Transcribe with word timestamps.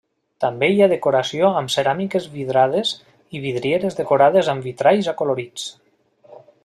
També 0.43 0.67
hi 0.75 0.79
ha 0.83 0.87
decoració 0.93 1.51
amb 1.59 1.73
ceràmiques 1.73 2.25
vidrades 2.37 2.93
i 3.37 3.43
vidrieres 3.45 3.99
decorades 4.01 4.51
amb 4.55 4.67
vitralls 4.71 5.11
acolorits. 5.13 5.69